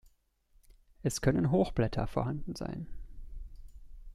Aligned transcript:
Es 1.03 1.21
können 1.21 1.51
Hochblätter 1.51 2.07
vorhanden 2.07 2.55
sein. 2.55 2.87